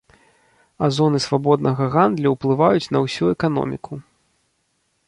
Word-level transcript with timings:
А 0.85 0.87
зоны 0.99 1.19
свабоднага 1.25 1.83
гандлю 1.97 2.29
ўплываюць 2.37 2.91
на 2.95 2.99
ўсю 3.05 3.23
эканоміку. 3.37 3.93